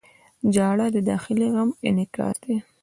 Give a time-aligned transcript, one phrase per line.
[0.53, 2.57] •ژړا د داخلي غم انعکاس دی.